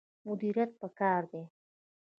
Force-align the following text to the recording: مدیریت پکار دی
مدیریت 0.27 0.71
پکار 0.81 1.21
دی 1.31 1.43